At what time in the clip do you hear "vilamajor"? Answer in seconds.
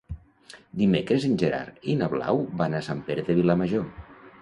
3.43-3.89